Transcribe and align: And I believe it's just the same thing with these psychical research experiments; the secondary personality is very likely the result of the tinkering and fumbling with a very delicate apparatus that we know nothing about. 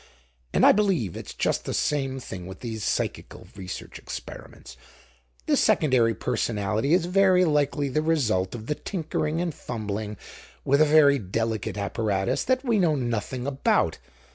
And 0.51 0.65
I 0.65 0.71
believe 0.71 1.15
it's 1.15 1.35
just 1.35 1.65
the 1.65 1.75
same 1.75 2.19
thing 2.19 2.47
with 2.47 2.61
these 2.61 2.83
psychical 2.83 3.47
research 3.55 3.99
experiments; 3.99 4.75
the 5.45 5.55
secondary 5.55 6.15
personality 6.15 6.95
is 6.95 7.05
very 7.05 7.45
likely 7.45 7.87
the 7.87 8.01
result 8.01 8.55
of 8.55 8.65
the 8.65 8.73
tinkering 8.73 9.39
and 9.39 9.53
fumbling 9.53 10.17
with 10.65 10.81
a 10.81 10.85
very 10.85 11.19
delicate 11.19 11.77
apparatus 11.77 12.43
that 12.45 12.65
we 12.65 12.79
know 12.79 12.95
nothing 12.95 13.45
about. 13.45 13.99